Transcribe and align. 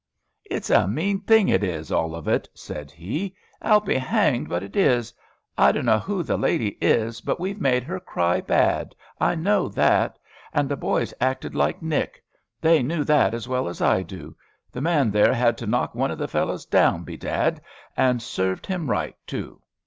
"It's 0.45 0.71
a 0.71 0.87
mean 0.87 1.19
thing 1.19 1.47
it 1.47 1.63
is, 1.63 1.91
all 1.91 2.15
of 2.15 2.27
it," 2.27 2.49
said 2.55 2.89
he, 2.89 3.35
"I'll 3.61 3.79
be 3.81 3.97
hanged 3.99 4.49
but 4.49 4.63
it 4.63 4.75
is! 4.75 5.13
I 5.59 5.71
dunno 5.71 5.99
who 5.99 6.23
the 6.23 6.37
lady 6.39 6.69
is; 6.83 7.21
but 7.21 7.39
we've 7.39 7.61
made 7.61 7.83
her 7.83 7.99
cry 7.99 8.41
bad, 8.41 8.95
I 9.19 9.35
know 9.35 9.69
that; 9.69 10.17
and 10.53 10.67
the 10.67 10.75
boys 10.75 11.13
acted 11.21 11.53
like 11.53 11.83
Nick. 11.83 12.23
They 12.59 12.81
knew 12.81 13.03
that 13.03 13.35
as 13.35 13.47
well 13.47 13.67
as 13.67 13.79
I 13.79 14.01
do. 14.01 14.35
The 14.71 14.81
man 14.81 15.11
there 15.11 15.35
had 15.35 15.55
to 15.59 15.67
knock 15.67 15.93
one 15.93 16.09
of 16.09 16.17
the 16.17 16.27
fellows 16.27 16.65
down, 16.65 17.03
bedad, 17.03 17.61
and 17.95 18.23
served 18.23 18.65
him 18.65 18.89
right, 18.89 19.15
too. 19.27 19.61